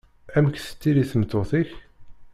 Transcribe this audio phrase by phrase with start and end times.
[0.37, 1.71] Amek tettili tmeṭṭut-ik?